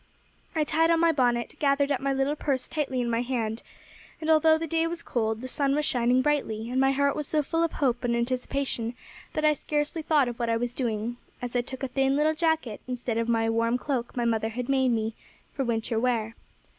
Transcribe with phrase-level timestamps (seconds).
[0.55, 3.61] I tied on my bonnet, gathered up my little purse tightly in my hand;
[4.19, 7.27] and although the day was cold, the sun was shining brightly, and my heart was
[7.27, 8.95] so full of hope and anticipation
[9.33, 12.33] that I scarcely thought of what I was doing, as I took a thin little
[12.33, 15.13] jacket instead of the warm cloak my mother had made me
[15.53, 16.33] for winter wear.